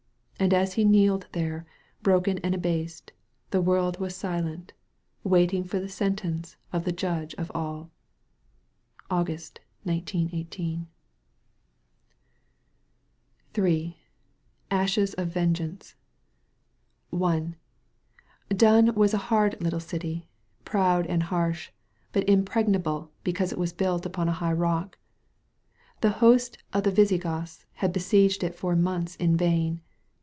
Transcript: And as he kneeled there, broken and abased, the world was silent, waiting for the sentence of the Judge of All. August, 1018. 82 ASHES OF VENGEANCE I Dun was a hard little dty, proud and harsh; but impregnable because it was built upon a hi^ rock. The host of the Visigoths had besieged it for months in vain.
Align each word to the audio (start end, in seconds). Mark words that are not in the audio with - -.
And 0.41 0.55
as 0.55 0.73
he 0.73 0.85
kneeled 0.85 1.27
there, 1.33 1.67
broken 2.01 2.39
and 2.39 2.55
abased, 2.55 3.11
the 3.51 3.61
world 3.61 3.99
was 3.99 4.15
silent, 4.15 4.73
waiting 5.23 5.63
for 5.63 5.79
the 5.79 5.87
sentence 5.87 6.57
of 6.73 6.83
the 6.83 6.91
Judge 6.91 7.35
of 7.35 7.51
All. 7.53 7.91
August, 9.11 9.59
1018. 9.83 10.87
82 13.53 13.93
ASHES 14.71 15.13
OF 15.13 15.27
VENGEANCE 15.27 15.93
I 17.13 17.53
Dun 18.49 18.95
was 18.95 19.13
a 19.13 19.17
hard 19.29 19.61
little 19.61 19.79
dty, 19.79 20.23
proud 20.65 21.05
and 21.05 21.21
harsh; 21.21 21.69
but 22.11 22.27
impregnable 22.27 23.11
because 23.23 23.51
it 23.51 23.59
was 23.59 23.73
built 23.73 24.07
upon 24.07 24.27
a 24.27 24.33
hi^ 24.33 24.57
rock. 24.59 24.97
The 26.01 26.09
host 26.13 26.57
of 26.73 26.81
the 26.81 26.89
Visigoths 26.91 27.67
had 27.73 27.93
besieged 27.93 28.43
it 28.43 28.55
for 28.55 28.75
months 28.75 29.15
in 29.17 29.37
vain. 29.37 29.81